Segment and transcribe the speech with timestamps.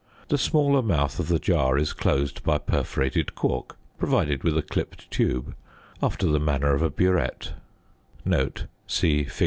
[0.29, 4.63] The smaller mouth of the jar is closed by a perforated cork provided with a
[4.63, 5.53] clipped tube
[6.01, 7.53] after the manner of a burette
[8.87, 9.33] (see fig.